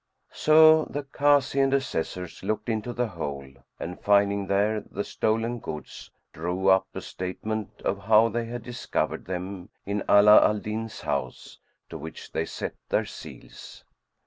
[0.33, 6.09] So the Kazi and Assessors looked into the hole and finding there the stolen goods,
[6.33, 11.59] drew up a statement[FN#99] of how they had discovered them in Ala al Din's house,
[11.89, 13.83] to which they set their seals.